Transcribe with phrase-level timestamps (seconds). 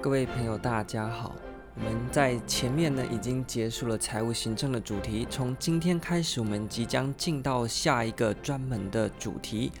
[0.00, 1.34] 各位朋友，大家好。
[1.76, 9.72] 我们在前面呢已经结束了财务行政的主题，从今天开始，我们即将进到下一个专门的主题。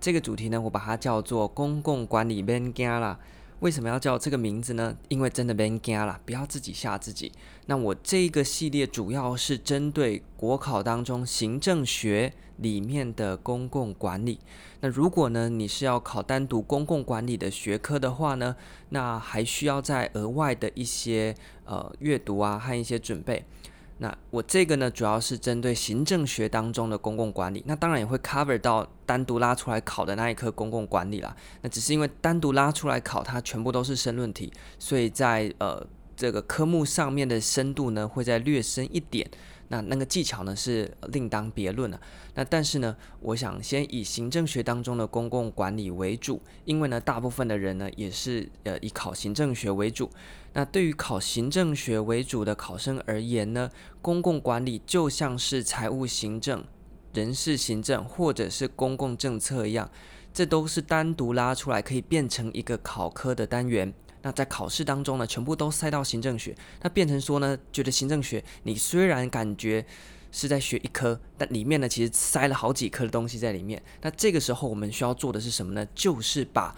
[0.00, 3.18] 这个主题呢，我把它叫做公共管理免惊啦。
[3.60, 4.96] 为什么要叫这个名字呢？
[5.08, 7.30] 因为真的免惊啦，不要自己吓自己。
[7.66, 14.40] 那我这个系列主要是针对国考当中行政学里面的公共管理。
[14.80, 18.56] 那如果呢，你是要考单独公共管理的学科的话呢，
[18.88, 21.34] 那还需要再额外的一些
[21.66, 23.44] 呃阅读啊和一些准备。
[24.02, 31.36] 那我这个呢，主要是针对行政学当中的公共管理，那当然也会 cover 到单独拉出来考的那一科公共管理啦。
[31.60, 35.86] 那只是因为单独拉出来考，它全部都是申论题，所以在呃
[36.16, 39.30] 这个科目上面的深度呢，会再略深一点。
[39.72, 42.00] 那那个技巧呢是另当别论了。
[42.34, 50.10] 那但是呢，我想先以行政学当中的公共管理为主，因为呢，大部分的人呢也是呃以考行政学为主。
[50.52, 53.70] 那对于考行政学为主的考生而言呢，
[54.02, 56.64] 公共管理就像是财务行政、
[57.14, 59.88] 人事行政或者是公共政策一样，
[60.34, 63.94] 这都是单独拉出来可以变成一个考科的单元。
[64.22, 69.84] 那在考试当中呢，全部都塞到行政学，那变成说呢，觉得行政学你虽然感觉
[70.32, 73.82] 是在学一科，但里面呢其实塞了好几科的东西在里面。
[74.02, 75.86] 那这个时候我们需要做的是什么呢？
[75.94, 76.74] 就是把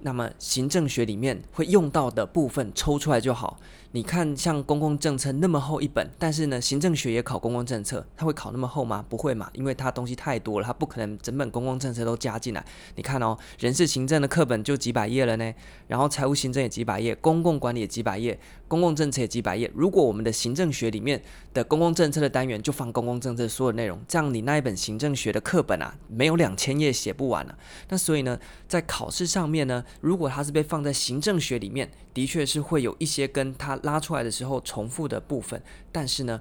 [0.00, 3.60] 那么行政学里面会用到的部分抽出来就好。
[3.94, 9.04] 你看，像公共政策那么厚一本，但是呢，行政学也考公共政策，它会考那么厚吗？
[9.06, 12.64] 不会嘛，因为它东西太多了，它不可能整本公共政策都加进来。
[12.96, 15.52] 你看哦，人事行政的课本就几百页了呢，
[15.88, 19.70] 然后财务行政也几百页，公共管理也几百页，公共政策也几百页。
[19.74, 27.58] 如果我们的行政学里面的公共政策的单元就放公共政策所有内容，这样你那一本行政学的课本啊，没有两千页写不完了。
[27.90, 36.40] 那所以呢，在考试上面呢，如果它是被放在行政学里面，的确是会有一些跟它拉出来的时候重复的部分，但是呢，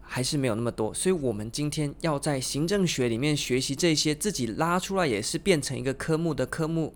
[0.00, 0.92] 还是没有那么多。
[0.94, 6.94] 所以，我们今天要在行政学里面学习这些自己拉出来也是变成一个科目的科目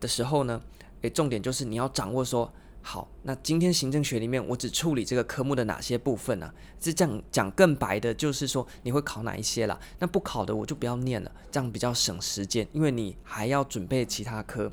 [0.00, 0.62] 的时候呢，
[1.02, 2.52] 诶，重点就是你要掌握说，
[2.90, 6.46] 好，那今天行政学里面我只处理这个科目的哪些部分呢？
[6.46, 6.54] 啊？
[6.80, 9.78] 是这样讲更白的，就是说你会考哪一些啦？
[9.98, 14.72] 那不考的我就不要念了，这样比较省时间，因为你还要准备其他科。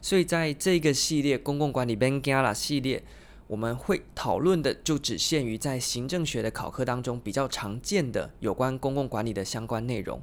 [0.00, 3.02] 所以在这个系列公共管理 Bengala 系列。
[3.48, 10.20] 我们会讨论的就只限于在行政学的考科当中比较常见的有关公共管理的相关内容。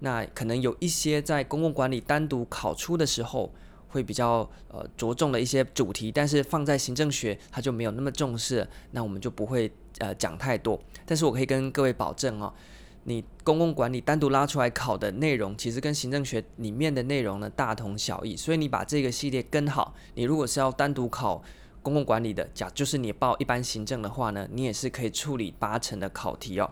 [0.00, 3.52] 那可能有一些在公共管理单独考出的时候
[3.94, 10.78] 会比较呃着重的一些主题，但是放在行政学它就没有那么重视，那我们就不会呃讲太多。
[11.06, 12.52] 但是我可以跟各位保证哦，
[13.04, 18.36] 你公共管理单独拉出来考的内容，其实跟行政学里面的内容呢大同小异。
[18.36, 21.42] 所以你把这个系列跟好，你如果是要单独考。
[21.84, 26.70] 公共管理的，假就是你报一般行政的话呢，你也是可以处理八成的考题哦。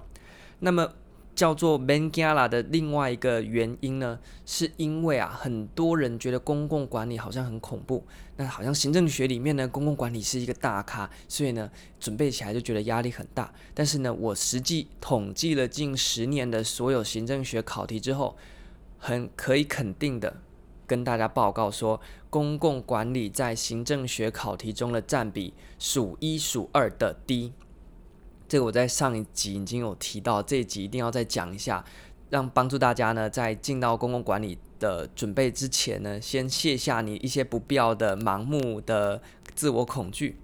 [0.61, 0.91] 那么
[1.35, 8.05] 叫做 Bengala 的另外一个原因呢，是因为啊，很多人觉得公共管理好像很恐怖，
[8.37, 13.53] 那好像行政学里面呢，公共管理是一个大咖，所以呢，准备起来就觉得压力很大。
[13.73, 18.37] 但是呢，我实际统计了近十年的所有行政学考题之后，
[18.99, 20.37] 很可以肯定的。
[20.85, 21.99] 跟大家报告说，
[22.29, 27.55] 公共管理在行政学考题中的占比数一数二的低。
[28.53, 31.83] 这个我在上一集已经有提到，这一集一定要再讲一下，
[32.29, 39.23] 让帮助大家呢在进到公共管理的准备之前呢，先卸下你一些不必要的盲目的
[39.55, 40.37] 自我恐惧。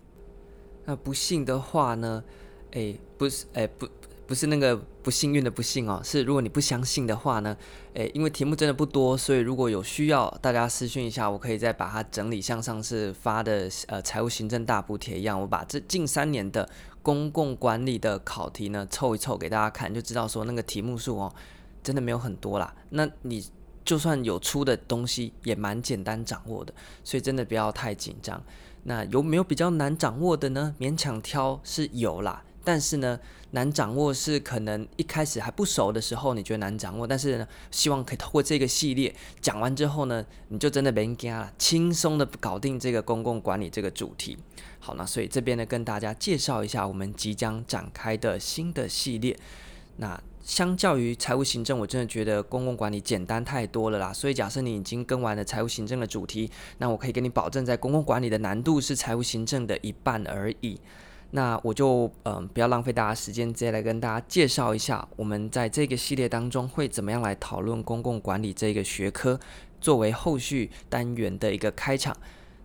[0.86, 2.24] 那不幸的话呢，
[2.70, 3.86] 诶，不是，诶，不。
[4.28, 7.56] 不是那个不幸运的不幸哦，是如果你不相信的话呢，
[7.94, 16.68] 诶，因为题目真的不多，所以如果有需要，大家私讯一下，我可以再把它整理，像上次发的呃财务行政大补帖一样，我把这近三年的
[17.00, 21.32] 公共管理的考题呢凑一凑给大家看，就知道说那个题目数哦，
[21.82, 22.74] 真的没有很多啦。
[22.90, 23.42] 那你
[23.82, 28.44] 就算有出的东西，也蛮简单掌握的，所以真的不要太紧张。
[28.82, 30.74] 那有没有比较难掌握的呢？
[30.78, 32.44] 勉强挑是有啦。
[32.68, 33.18] 但是呢，
[33.52, 37.06] 难掌握是可能一开始还不熟的时候，你觉得难掌握。
[37.06, 44.36] 但是呢，希望可以透过这个系列讲完之后呢，你就真的别惊了，轻松的搞定这个公共管理这个主题。
[44.80, 49.34] 好，那所以这边呢，跟大家介绍一下我们即将展开的新的系列。
[49.96, 54.12] 那相较于财务行政，我真的觉得公共管理简单太多了啦。
[54.12, 60.78] 所以假设你已经跟完了财务行政的主题，那我可以跟你保证，在公共管理的难度是财务行政的一半而已。
[61.30, 69.38] 那我就嗯、呃，不要浪费大家时间，直接来跟大家介绍一下，我们在这个系列当中会怎么样来讨论公共管理这个学科，
[69.80, 72.16] 作为后续单元的一个开场。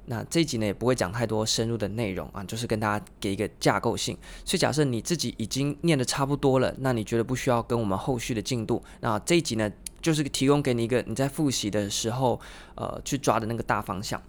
[0.05, 4.17] 那这一集呢，也不会讲太多深入的内容啊，就是跟大家给一个架构性。
[4.43, 9.71] 所以假设你自己已经念的差不多了，那你觉得不需要跟我们后续的进度，那这一集呢，
[10.01, 12.37] 就是提供给你一个你在复习的时候，
[12.75, 14.21] 呃，去抓的那个大方向。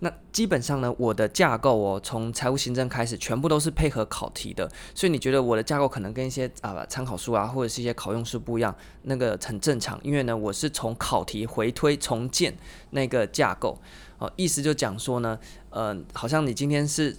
[0.00, 4.70] 那基本上呢，我的架构哦，从财务行政开始，全部都是配合考题的。
[4.94, 9.98] 所以你觉得我的架构可能跟一些啊参考书啊，或者是一些考用书不一样，那个很正常。
[10.02, 12.54] 因为呢，我是从考题回推重建
[12.90, 13.78] 那个架构。
[14.18, 15.38] 哦，意思就讲说呢，
[15.70, 17.16] 呃，好像你今天是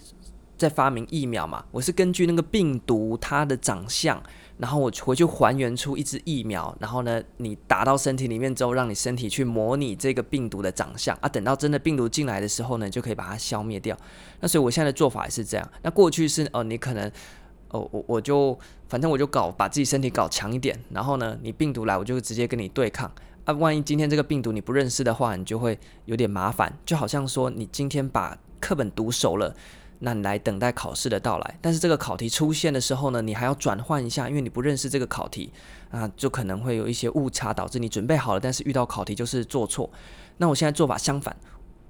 [0.56, 4.22] 在发明疫苗嘛，我是根据那个病毒它的长相。
[4.58, 13.96] 然后我回去还原出一支疫苗，然后呢，你打到身体里面之后，让你身体去模拟这个病毒的长相啊，等到真的病毒进来的时候呢，就可以把它消灭掉。
[14.40, 15.70] 那所以我现在的做法也是这样。
[15.82, 17.10] 那过去是哦，你可能
[17.68, 18.58] 哦，我我就
[18.88, 23.10] 反正我就搞把自己身体搞强一点，然后呢，你病毒来我就直接跟你对抗
[23.44, 23.52] 啊。
[23.52, 29.54] 万一今天这个病毒你不认识的话，你就会有点麻烦，就好像说你今天把课本读熟了。
[29.98, 35.50] 那你来等待考试的到来，但是这个考题出现的时候呢，你还要转换一下，因为你不认识这个考题
[35.90, 39.90] 啊，就可能会有一些误差，导致你准备好了，但是遇到考题就是做错。
[40.38, 41.34] 那我现在做法相反。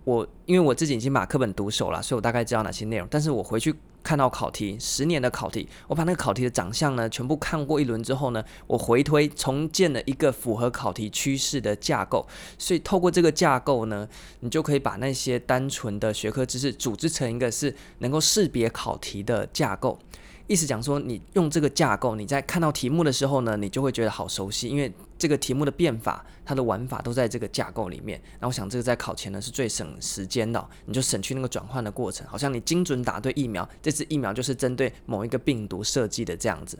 [0.06, 3.08] 我因为我自己已经把课本读熟了，所以我大概知道哪些内容。
[3.10, 3.74] 但是我回去
[4.04, 12.24] 看到考题，十年的考题，我把那个考题的长相呢全部看过一轮之后呢，我回推重建了一个符合考题趋势的架构。
[12.56, 14.08] 所以透过这个架构呢，
[14.38, 19.98] 你就可以把那些单纯的学科知识组织成一个是能够识别考题的架构。
[20.46, 28.20] 意思讲说，你用这个架构，你在看到题目的时候呢，你就会觉得好熟悉，因为这个题目的变法，它的玩法都在这个架构里面。
[28.40, 36.78] 那我想这个在考前呢是最省时间的，你就省去那个转换的过程，好像你精准打对疫苗，这次疫苗就是针对某一个病毒设计的这样子。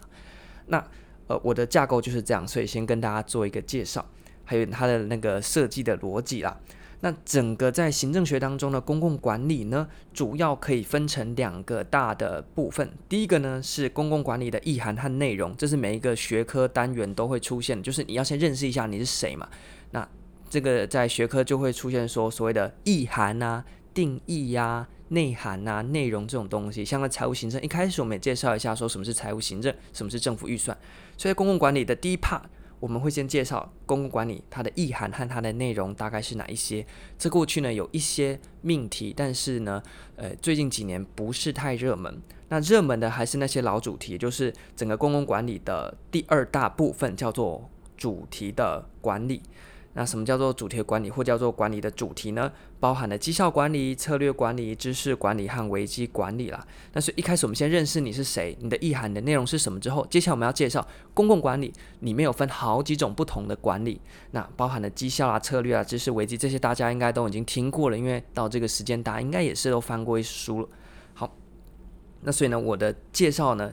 [0.66, 0.84] 那
[1.28, 4.04] 呃，我的架构就是这样，所以先跟大家做一个介绍，
[4.44, 6.56] 还有它的那个设计的逻辑啦。
[7.00, 12.90] 那整个在行政学当中的公共管理呢，主要可以分成两个大的部分。
[13.08, 19.46] 第一个呢是公共管理的意涵和内容，这是每一个学科单元都会出现，就是你要先认识一下你是谁嘛。
[19.90, 20.08] 那
[20.48, 23.62] 这个在学科就会出现说所谓的意涵啊、
[23.92, 26.84] 定义呀、内涵啊、内容这种东西。
[26.84, 30.76] 像在财务行政一开始我们也介绍一下说什么是财务行政，什么是政府预算。
[31.18, 32.40] 所以公共管理的第一 part。
[32.86, 36.86] 我们会先介绍公共管理它的意涵和它的内容大概是哪一些。
[37.18, 39.82] 这过去呢有一些命题，但是呢，
[40.14, 42.22] 呃，最近几年不是太热门。
[42.48, 49.42] 那热门的还是那些老主题，就是整个公共管理的第二大部分叫做主题的管理。
[49.98, 52.52] 那什么叫做主题管理，或叫做管理的主题呢？
[52.78, 56.66] 包含了绩效管理、策略管理、知识管理和危机管理啦。
[56.92, 63.98] 那所以一开始我们先认识你是谁，你的意涵、你的内容是什么之后，接下来我们要介绍公共管理里面有分好几种不同的管理。
[64.32, 70.68] 那包含了绩效啊、策略啊、知识、危机这些，大家应该都已经听过了，因为到这个时间大家应该也是都翻过一书了。
[71.14, 71.34] 好，
[72.20, 73.72] 那所以呢，我的介绍呢，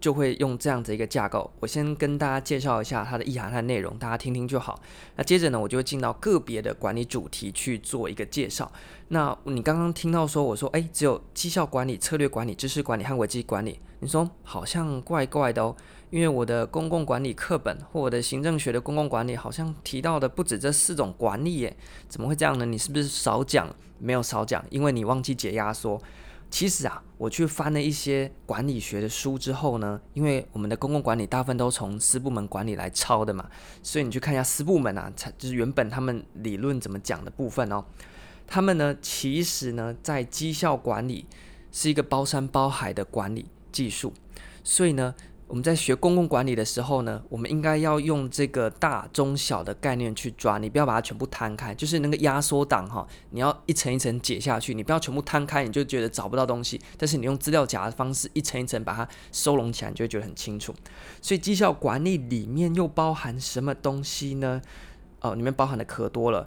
[0.00, 4.80] 就会用这样子一个架构，我先跟大家介绍一下它的意涵和内容，大家听听就好。
[5.16, 8.70] 那接着呢，我就会进到个别的管理主题去做一个介绍。
[9.08, 15.74] 那你刚刚听到说，我说，诶，只有绩效管理、策略管理、知识管理和危机管理，你说好像怪怪的哦，
[16.10, 21.76] 因为我的公共管理课本或我的行政学的公共管理好像提到的不止这四种管理耶，
[22.08, 22.64] 怎么会这样呢？
[22.64, 23.68] 你是不是少讲？
[23.98, 26.00] 没有少讲，因为你忘记解压缩。
[26.50, 33.48] 其实啊，我去翻了一些管理学的书之后呢，因为我们的公共管理大部分都从私部门管理来抄的嘛，
[33.82, 37.84] 所以你去看一下私部门啊，才就是原本他们理论怎么讲的部分哦。
[38.46, 41.26] 他们呢，其实呢，在绩效管理
[41.70, 44.12] 是一个包山包海的管理技术，
[44.64, 45.14] 所以呢。
[45.48, 56.78] 我们在学公共管理的时候呢，我们应该要用这个大中小的概念去抓，你不要把它全部摊开，就是那个压缩档哈，你要一层一层解下去，你不要全部摊开，你就觉得找不到东西。
[56.98, 60.74] 但是你用资料夹的方式一层一层把它收拢起来，你就会觉得很清楚。
[61.22, 64.60] 所以绩效管理里面又包含什么东西呢？
[65.22, 66.44] 哦，里面包含的可多了，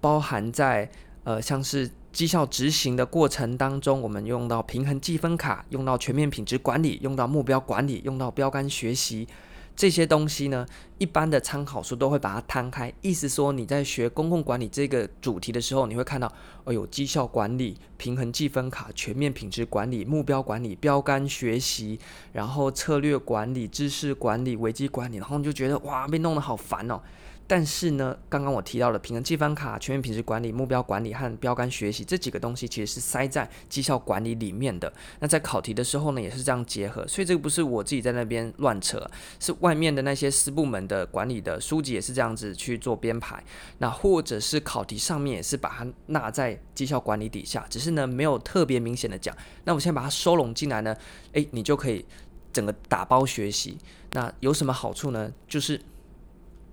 [0.00, 0.88] 包含在
[1.24, 1.90] 呃像是。
[2.14, 9.26] 绩效执行的过程当中，我们用到平衡计分卡，用到全面品质管理，用到目标管理，用到标杆学习
[9.74, 10.64] 这些东西呢，
[10.98, 21.98] 一般的参考书都会把它摊开，意思说你在学公共管理这个主题的时候，你会看到，哦，有绩效管理、平衡计分卡、全面品质管理、目标管理、标杆学习，
[22.32, 27.00] 然后策略管理、知识管理、危机管理，然后你就觉得哇，被弄得好烦哦。
[27.46, 34.90] 但是呢，刚刚我提到的平衡计分卡、全面品质管理、目标管理和标杆学习这几个东西，其实是塞在绩效管理里面的。
[35.20, 37.06] 那在考题的时候呢，也是这样结合。
[37.06, 39.06] 所以这个不是我自己在那边乱扯，
[39.38, 43.44] 是外面的那些私部门的管理的书籍也是这样子去做编排。
[43.76, 49.36] 那或者是考题上面也是把它纳在绩效管理底下，只是呢没有特别明显的讲。
[49.64, 50.96] 那我现在把它收拢进来呢，
[51.32, 52.06] 诶，你就可以
[52.54, 53.76] 整个打包学习。
[54.12, 55.30] 那有什么好处呢？
[55.46, 55.78] 就是。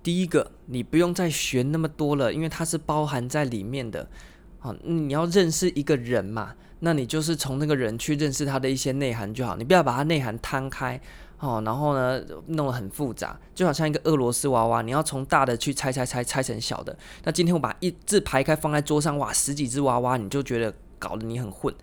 [0.02, 4.08] 第一个，你不用再学那么多了，因为它是包含在里面的。
[4.58, 11.00] 好，你要认识一个人嘛，那你就是从那个人去认识他的一些内涵就好，你不要把它内涵摊开，
[11.40, 16.96] 哦，然后呢弄得很复杂，就好像一个俄罗斯娃娃，你要从大的去拆拆拆拆成小的。
[17.24, 21.74] 那今天我把一字排开放在桌上，哇，十几只娃娃，你就觉得搞得你很混。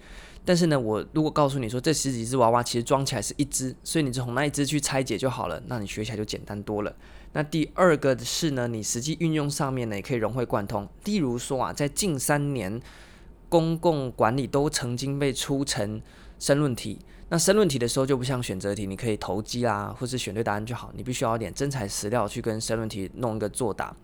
[0.46, 6.96] 但是呢，我如果告诉你说这十几只娃娃其实装起来是一只，所以你就从那一只去拆解就好了，那你学起来就简单多了。
[7.34, 10.88] 那第二个是呢，你实际运用上面呢也可以融会贯通。
[11.06, 12.82] 例如说啊，在近三年
[13.48, 16.02] 公共管理都曾经被出成
[16.40, 23.96] 申论题，那申论题的时候就不像选择题，你可以投机啦，或是选对答案就好，你必须要有点真材实料去跟申论题弄一个作答。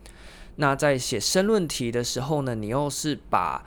[0.58, 3.63] 那在写申论题的时候呢，你又是把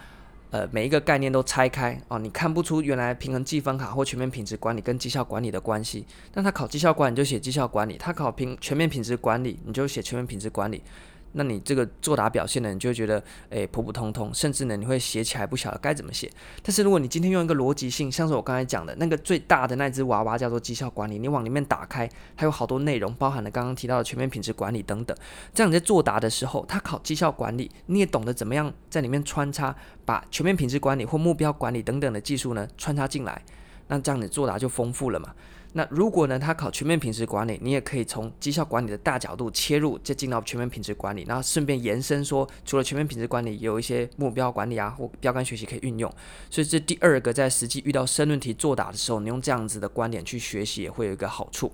[0.51, 6.07] 呃，每一个概念都拆开哦，你看不出原来平衡计分卡或全面品质管理跟绩效管理的关系。
[6.35, 10.83] 那他考绩效管理就写绩效管理，他考平全面品质管理你就写全面品质管理。
[11.33, 16.31] 那你这个作答表现呢，你就会觉得诶普普通通，甚至呢你会写起来不晓得该怎么写。
[16.63, 25.17] 但是如果你今天用一个逻辑性，像是我刚才讲的那个最大的那只娃娃叫做绩效管理，你往里面打开，它有好多内容，包含了刚刚提到的全面品质管理等等。
[25.53, 33.43] 这样你在作答的时候，他考绩效管理，你也懂得怎么样在里面穿插，把全面品质管理或目标管理等等的技术呢穿插进来，
[33.89, 35.35] 那这样你作答就丰富了嘛。
[35.79, 46.13] 那如果呢，他考全面品质管理，你也可以从绩效管理的大角度切入，就进到全面品质管理，然后顺便延伸说，除了全面品质管理，有一些目标管理啊或标杆学习可以运用。
[46.51, 51.71] 所以这第二个，在实际遇到申论题作答的时候，你用这样子的观点去学习，也会有一个好处。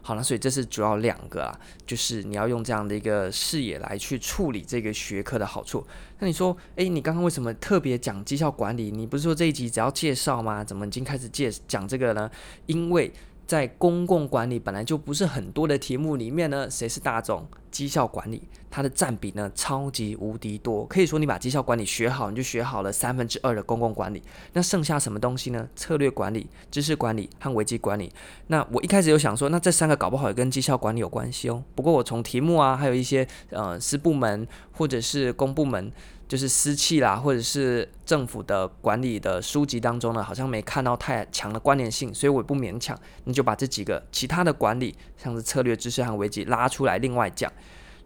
[0.00, 5.84] 好了，所以这是主要两个啊，就是你要用这样的一个视野来去处理这个学科的好处。
[6.18, 8.90] 那你说，诶，你刚刚为什么特别讲绩效管理？
[8.90, 10.62] 你不是说这一集只要介绍吗？
[10.62, 12.30] 怎么已经开始介讲这个呢？
[12.66, 13.12] 因为
[13.48, 17.44] 在公共管理本来就不是很多的题目里面呢，谁是大众？
[17.70, 24.22] 绩效管理它的占比呢，超级无敌多，可以说你把绩效管理学好，你就学好了三分之二的公共管理。
[24.52, 25.66] 那剩下什么东西呢？
[25.74, 28.12] 策略管理、知识管理和危机管理。
[28.48, 31.64] 那我一开始有想说，那这三个搞不好也跟绩效管理有关系哦。
[31.74, 35.90] 不过我从题目啊，还有一些呃私部门或者是公部门。
[36.28, 42.96] 就是私企啦，或者是政府的管理的书籍当中呢，好像没看到太强的关联性，所以我也不勉强。
[43.24, 47.50] 你就把这几个其他的管理，像是策略、知识和危机拉出来另外讲。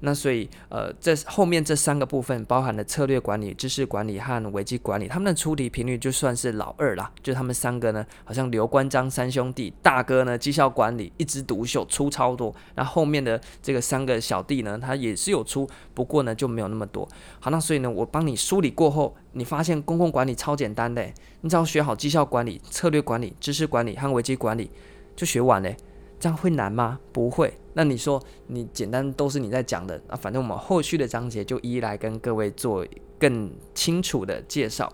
[0.04, 17.08] 那所以，呃，这后面这三个部分包含了策略管理、知识管理和危机管理，他们的出题频率就算是老二啦，就他们三个呢，好像刘关张三兄弟，大哥呢绩效管理一枝独秀，出超多，那后面的这个三个小弟呢，他也是有出，不过呢就没有那么多。
[17.38, 21.08] 好，那所以呢，我帮你梳理过后，你发现公共管理超简单的，
[21.42, 24.68] 你只要学好绩效管理、策略管理、知识管理和危机管理，
[25.14, 25.76] 就学完嘞。
[26.22, 27.00] 这样会难吗？
[27.10, 27.52] 不会。
[27.72, 32.86] 那你说你简单都是你在讲的啊，反正我们后续的章节就一一来跟各位做
[33.18, 34.88] 更清楚的介绍。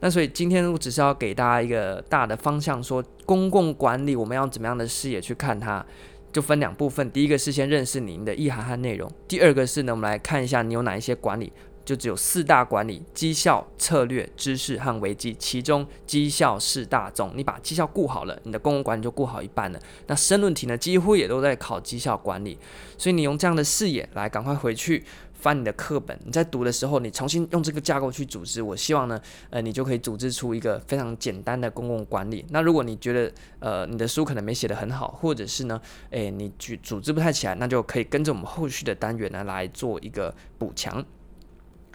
[0.00, 5.86] 那所以今天我只是要给大家一个大的方向，说公共管理我们要怎么样的视野去看它，
[6.32, 7.08] 就分两部分。
[7.12, 11.52] 第一个是先认识您的意涵和内容，第二个是呢，我们来看一下你有哪一些管理。
[11.84, 15.34] 就只有四大管理：绩效、策略、知识和危机。
[15.38, 19.78] 其中绩效是大宗，你把绩效顾好了，你的公共管理就顾好一半了。
[20.06, 22.58] 那申论题呢，几乎也都在考绩效管理。
[22.96, 26.18] 所以你用这样的视野来，赶快回去翻你的课本。
[26.24, 28.62] 你在读的时候，你重新用这个架构去组织。
[28.62, 32.44] 我希望呢，呃，你就可以组织出一个非常简单的公共管理。
[32.50, 35.78] 那如果你觉得呃你的书可能没写得很好，或者是呢，
[36.10, 41.04] 诶你组组织不太起来，那就可以跟着我们后续的单元呢来做一个补强。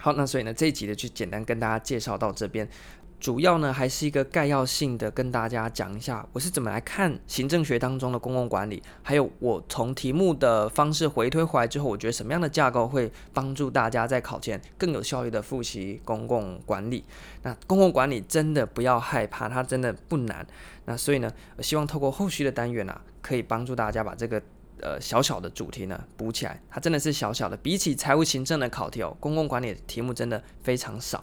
[0.00, 2.66] 好，那所以呢，这一集的就简单跟大家介绍到这边，
[3.20, 17.04] 主要呢还是一个概要性的跟大家讲一下我是怎么来看行政学当中的公共管理，还有我从题目的方式回推回来之后，我觉得什么样的架构会帮助大家在考前更有效率的复习公共管理。
[17.42, 20.46] 那公共管理真的不要害怕，它真的不难。
[20.86, 24.40] 那所以呢，我希望透过后续的单元啊，可以帮助大家把这个。
[24.82, 31.22] 呃小小的主题呢补起来，它真的是小小的，比起财务行政的考题哦，公共管理的题目真的非常少。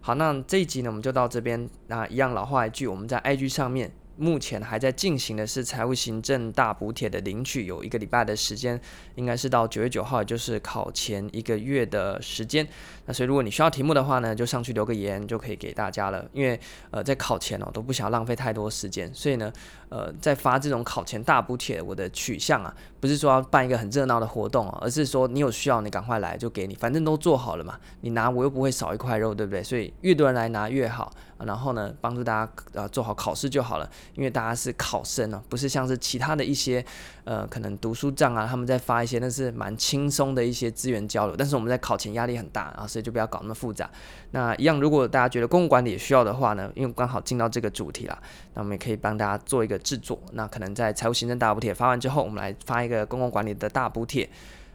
[0.00, 3.92] 好，那这一集呢我们就到这边，那一样老话一句，我们在 IG 上面。
[4.18, 8.78] 目前还在进行的是财务行政大补贴的领取，有一个礼拜的时间，
[9.14, 12.66] 应该是到九月九号，也就是考前一个月的时间。
[13.06, 16.28] 那所以如果你需要题目的话呢，就上去留个言就可以给大家了。
[16.32, 16.58] 因为
[16.90, 19.52] 呃在考前哦都不想浪费太多时间，所以呢
[19.88, 29.62] 呃在发这种考前大补贴，我的取向啊不是说要办一个很热闹的活动啊，而是说你有需要你赶快来就给你，反正都做好了嘛，你拿我又不会少一块肉，对不对？
[29.62, 31.12] 所以越多人来拿越好。
[31.44, 36.84] 然后呢，帮助大家呃做好考试就好了，因为大家是考生呢，不是像是其他的一些
[37.24, 43.88] 呃可能读书账啊，他们在发一些那是蛮轻松的一些资源交流，但是我们在考前压力很大啊，所以就不要搞那么复杂。
[44.32, 48.18] 那一样，如果大家觉得公共管理也需要的话呢，因为刚好进到这个主题啦，
[48.54, 50.20] 那我们也可以帮大家做一个制作。
[50.32, 54.28] 那可能在财务行政大补贴发完之后，我们来发一个公共管理的大补贴。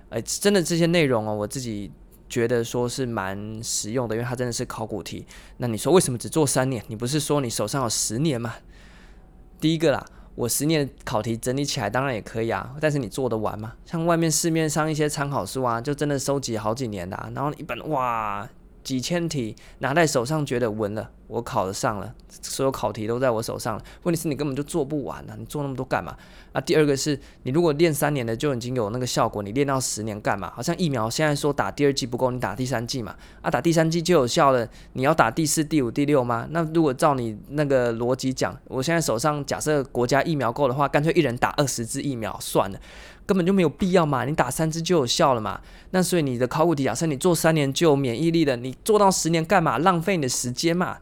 [0.10, 1.92] 呃，真的这些内容哦，我自己。
[2.34, 5.24] 觉得说是蛮实用的，因为它真的是考古题。
[5.58, 6.84] 那你说为什么只做三年？
[6.88, 8.56] 你不是说你手上有十年吗？
[9.60, 13.74] 第一个啦，我十年考题整理起来当然也可以啊，但是你做得完吗？
[13.86, 18.50] 像外面市面上一些参考书啊，就真的收集好几年的啊，然后一本哇。
[18.84, 23.84] 几千题拿在手上，觉得稳了，我考得上了，所有考题都在我手上了。
[24.04, 26.16] 问题是你根本就做不完啊，你做那么多干嘛？
[26.52, 30.52] 啊，第二个是你如果练三年的就已经有那个效果，你练到十年干嘛？
[30.56, 33.16] 好像疫苗现在说打第二剂不够，你打第三剂嘛？
[33.42, 36.48] 啊，打第三剂就有效了，你要打第四、第五、第六吗？
[36.52, 42.80] 那如果照你那个逻辑讲，我现在手上假设国家疫苗够的话，干脆一人打二十支疫苗算了。
[43.26, 45.58] 根本就没有必要嘛，你打三支就有效了嘛。
[45.92, 49.78] 那所以你的考古题假设你做三年就有免疫力了，你做到十年干嘛？
[49.78, 50.98] 浪费你的时间嘛，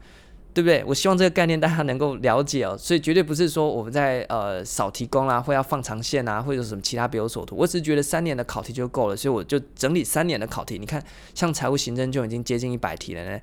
[0.54, 0.84] 对不对？
[0.86, 2.78] 我希望这个概念大家能够了解哦。
[2.78, 7.56] 所以绝对不是说我们在呃少提供啦，或要放长线啊，或者什么其他别有所图。
[7.56, 10.78] 我只是觉得三年的考题就够了，所以我就整理三年的考题。
[10.78, 11.04] 你看，
[11.34, 13.40] 像财务行政就已经接近一百题了呢，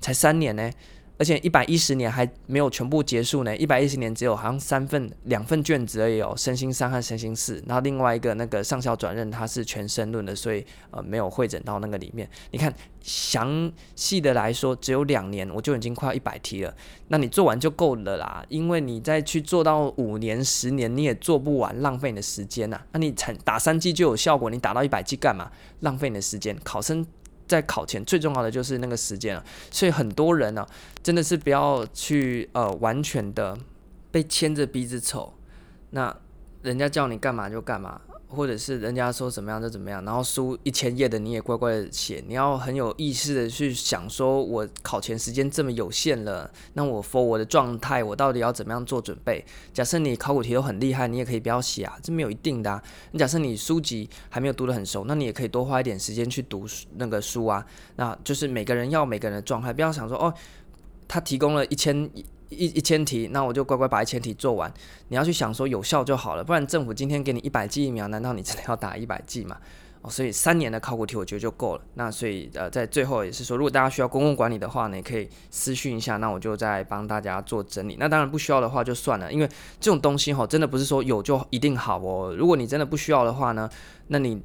[0.00, 0.70] 才三年呢。
[1.18, 12.28] 而且一百一十年还没有全部结束呢，一百一十年只有好像三份两份卷子而已哦，身心三和身心四，然后另外一个那个上校转任它是全申论的，所以呃没有会诊到那个里面。
[12.50, 16.74] 你看详细的来说，只有两年我就已经快一百题了，
[17.08, 25.50] 那你做完就够了啦，因为你再去做到五年十年你也做不完，浪费你的时间呐、那你才打三剂就有效果，你打到一百剂干嘛？
[25.80, 27.06] 浪费你的时间，考生。
[27.46, 30.68] 在考前最重要的就是那个时间了，所以很多人呢、啊，
[31.02, 33.56] 真的是不要去呃完全的
[34.10, 35.34] 被牵着鼻子走，
[35.90, 36.14] 那
[36.62, 38.00] 人家叫你干嘛就干嘛。
[38.34, 49.44] 或者是人家说怎么样就怎么样，然后书一千页的你也乖乖的写，你要很有意识的去想，说我考前时间这么有限了，那我 for 我的状态，我到底要怎么样做准备？
[49.74, 52.82] 假设你考古题都很厉害，你也可以不要写啊，这没有一定的啊。
[53.10, 56.66] 你假设你书籍还没有读得很熟，那你也可以多花一点时间去读
[56.96, 57.64] 那个书啊。
[57.96, 60.32] 那就是每个人要每个人的状态，不要想说哦，
[61.06, 62.10] 他提供了一千。
[62.52, 64.72] 一一千题，那我就乖乖把一千题做完。
[65.08, 69.56] 你要去想说有效就好了，不然政府今天给你一百剂疫苗，难道你真的要打一百剂吗？
[70.02, 71.82] 哦，所以三年的考古题我觉得就够了。
[71.94, 77.96] 那所以呃，在最后也是说，如果大家需要公共管理的话呢，也可以私讯一下，那我就再帮大家做整理。
[78.00, 79.48] 那当然不需要的话就算了，因为
[79.80, 82.34] 这种东西哈，真的不是说有就一定好哦。
[82.36, 83.68] 如果你真的不需要的话呢，
[84.08, 84.42] 那你。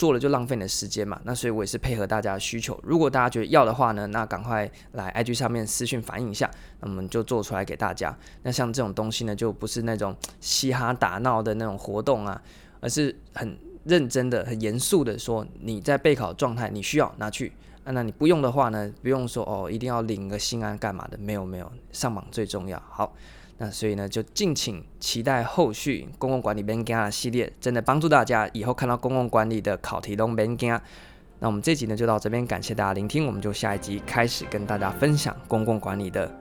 [0.00, 2.80] 做了就浪费你的时间嘛，那所以我也是配合大家的需求。
[2.82, 8.16] 如果大家觉得要的话呢，那赶快来 IG 上面私讯反映一下，那我们就做出来给大家。
[8.42, 12.40] 那像这种东西呢，就不是那种嘻哈打闹的那种活动啊，
[12.80, 17.52] 而是很认真的、很严肃的说，你在备考状态，你需要拿去。
[17.84, 21.18] 啊，那你不用的话呢，不用说哦，一定要领个心安干嘛的？
[21.18, 22.82] 没有没有，上榜最重要。
[22.88, 23.14] 好。
[23.62, 30.70] 那所以呢，就敬请期待后续公共管理免惊系列，真的帮助大家以后看到公共管理的考题都免惊。
[31.40, 36.34] 那我们这集呢就到这边，感谢大家聆听，我们就下一集开始跟大家分享公共管理的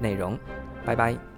[0.00, 0.38] 内容，
[0.84, 1.35] 拜拜。